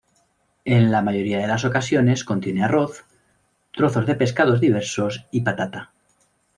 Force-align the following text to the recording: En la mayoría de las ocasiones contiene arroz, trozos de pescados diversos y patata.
En 0.65 0.91
la 0.91 1.03
mayoría 1.03 1.37
de 1.37 1.45
las 1.45 1.63
ocasiones 1.63 2.23
contiene 2.23 2.63
arroz, 2.63 3.05
trozos 3.71 4.07
de 4.07 4.15
pescados 4.15 4.59
diversos 4.59 5.27
y 5.29 5.41
patata. 5.41 5.91